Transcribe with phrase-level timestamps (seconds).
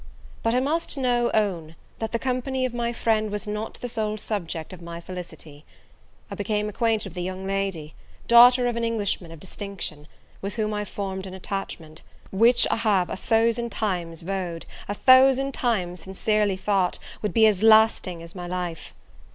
[0.41, 4.17] But I must now own, that the company of my friend was not the sole
[4.17, 5.63] subject of my felicity:
[6.31, 7.93] I became acquainted with a young lady,
[8.27, 10.07] daughter of an Englishman of distinction,
[10.41, 12.01] with whom I formed an attachment,
[12.31, 18.23] which I have a thousand times vowed, a thousand times sincerely thought, would be lasting
[18.23, 18.95] as my life.